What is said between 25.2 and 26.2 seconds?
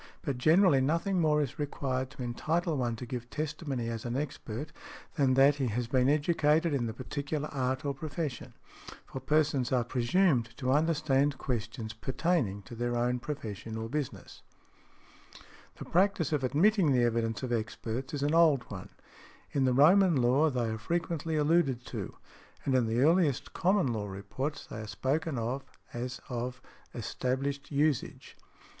of as